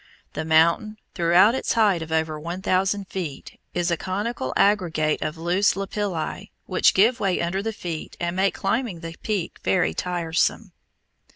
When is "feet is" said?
3.09-3.91